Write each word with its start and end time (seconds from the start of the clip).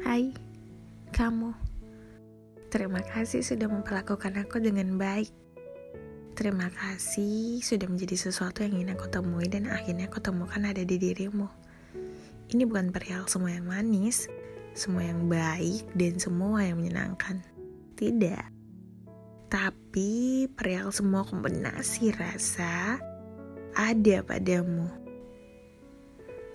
Hai, 0.00 0.32
kamu. 1.12 1.52
Terima 2.72 3.04
kasih 3.04 3.44
sudah 3.44 3.68
memperlakukan 3.68 4.40
aku 4.40 4.56
dengan 4.56 4.96
baik. 4.96 5.28
Terima 6.32 6.72
kasih 6.72 7.60
sudah 7.60 7.92
menjadi 7.92 8.16
sesuatu 8.16 8.64
yang 8.64 8.80
ingin 8.80 8.96
aku 8.96 9.12
temui 9.12 9.52
dan 9.52 9.68
akhirnya 9.68 10.08
aku 10.08 10.24
temukan 10.24 10.64
ada 10.64 10.80
di 10.80 10.96
dirimu. 10.96 11.44
Ini 12.56 12.64
bukan 12.64 12.88
perihal 12.88 13.28
semua 13.28 13.52
yang 13.52 13.68
manis, 13.68 14.32
semua 14.72 15.04
yang 15.04 15.28
baik, 15.28 15.84
dan 15.92 16.16
semua 16.16 16.64
yang 16.64 16.80
menyenangkan. 16.80 17.44
Tidak. 17.92 18.48
Tapi 19.52 20.48
perihal 20.56 20.88
semua 20.88 21.20
kombinasi 21.28 22.16
rasa 22.16 22.96
ada 23.76 24.16
padamu. 24.24 24.88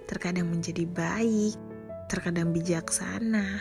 Terkadang 0.09 0.49
menjadi 0.49 0.89
baik, 0.89 1.66
terkadang 2.07 2.55
bijaksana, 2.55 3.59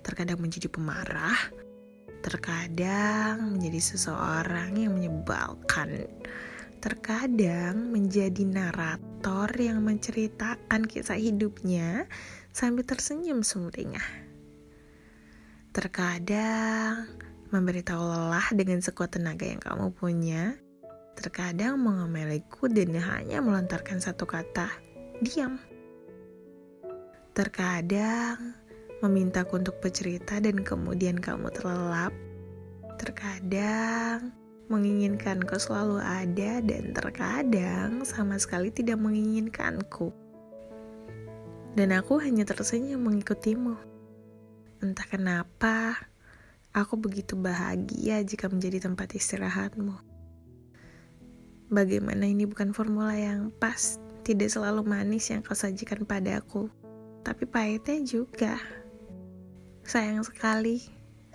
terkadang 0.00 0.40
menjadi 0.40 0.72
pemarah, 0.72 1.36
terkadang 2.24 3.52
menjadi 3.52 3.80
seseorang 3.92 4.80
yang 4.80 4.96
menyebalkan, 4.96 6.08
terkadang 6.80 7.92
menjadi 7.92 8.42
narator 8.48 9.52
yang 9.60 9.84
menceritakan 9.84 10.88
kisah 10.88 11.20
hidupnya 11.20 12.08
sambil 12.50 12.88
tersenyum 12.88 13.44
sumringah. 13.44 14.24
Terkadang 15.76 17.12
memberitahu 17.52 18.00
lelah 18.00 18.48
dengan 18.56 18.80
sekuat 18.80 19.20
tenaga 19.20 19.44
yang 19.44 19.60
kamu 19.60 19.92
punya, 19.92 20.56
terkadang 21.12 21.76
mengemeliku 21.76 22.72
dan 22.72 22.96
hanya 22.96 23.44
melontarkan 23.44 24.00
satu 24.00 24.24
kata, 24.24 24.72
diam. 25.20 25.60
Terkadang 27.36 28.56
memintaku 29.04 29.60
untuk 29.60 29.76
bercerita 29.84 30.40
dan 30.40 30.64
kemudian 30.64 31.20
kamu 31.20 31.52
terlelap. 31.52 32.08
Terkadang 32.96 34.32
menginginkanku 34.72 35.60
selalu 35.60 36.00
ada 36.00 36.64
dan 36.64 36.96
terkadang 36.96 38.08
sama 38.08 38.40
sekali 38.40 38.72
tidak 38.72 38.96
menginginkanku. 38.96 40.16
Dan 41.76 41.92
aku 41.92 42.24
hanya 42.24 42.48
tersenyum 42.48 43.04
mengikutimu. 43.04 43.76
Entah 44.80 45.04
kenapa, 45.04 46.08
aku 46.72 46.96
begitu 46.96 47.36
bahagia 47.36 48.24
jika 48.24 48.48
menjadi 48.48 48.88
tempat 48.88 49.12
istirahatmu. 49.12 49.92
Bagaimana 51.68 52.24
ini 52.24 52.48
bukan 52.48 52.72
formula 52.72 53.12
yang 53.12 53.52
pas, 53.60 54.00
tidak 54.24 54.48
selalu 54.48 54.88
manis 54.88 55.28
yang 55.28 55.44
kau 55.44 55.52
sajikan 55.52 56.08
padaku 56.08 56.72
tapi 57.26 57.42
pahitnya 57.42 57.98
juga. 58.06 58.54
Sayang 59.82 60.22
sekali, 60.22 60.78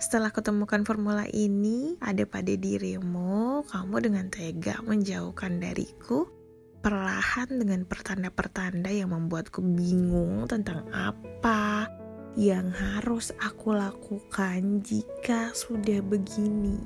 setelah 0.00 0.32
ketemukan 0.32 0.88
formula 0.88 1.28
ini, 1.28 2.00
ada 2.00 2.24
pada 2.24 2.56
dirimu, 2.56 3.68
kamu 3.68 3.96
dengan 4.00 4.26
tega 4.32 4.80
menjauhkan 4.88 5.60
dariku, 5.60 6.32
perlahan 6.80 7.60
dengan 7.60 7.84
pertanda-pertanda 7.84 8.88
yang 8.88 9.12
membuatku 9.12 9.60
bingung 9.60 10.48
tentang 10.48 10.88
apa 10.96 11.92
yang 12.40 12.72
harus 12.72 13.36
aku 13.44 13.76
lakukan 13.76 14.80
jika 14.80 15.52
sudah 15.52 16.00
begini. 16.00 16.80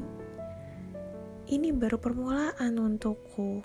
Ini 1.47 1.71
baru 1.71 2.03
permulaan 2.03 2.75
untukku, 2.75 3.63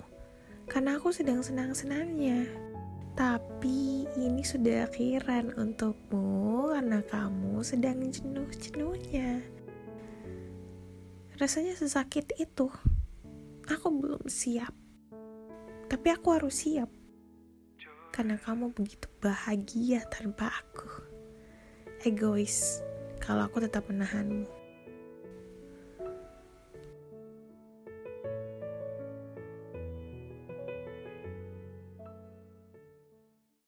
karena 0.70 1.02
aku 1.02 1.10
sedang 1.10 1.42
senang-senangnya. 1.42 2.71
Tapi 3.12 4.08
ini 4.16 4.40
sudah 4.40 4.88
akhiran 4.88 5.52
untukmu 5.60 6.72
karena 6.72 7.04
kamu 7.04 7.60
sedang 7.60 8.08
jenuh-jenuhnya. 8.08 9.44
Rasanya 11.36 11.76
sesakit 11.76 12.32
itu. 12.40 12.72
Aku 13.68 13.92
belum 13.92 14.24
siap. 14.32 14.72
Tapi 15.92 16.08
aku 16.08 16.28
harus 16.32 16.64
siap. 16.64 16.88
Karena 18.16 18.40
kamu 18.40 18.72
begitu 18.72 19.08
bahagia 19.20 20.08
tanpa 20.08 20.48
aku. 20.48 20.88
Egois 22.08 22.80
kalau 23.20 23.44
aku 23.44 23.60
tetap 23.60 23.84
menahanmu. 23.92 24.61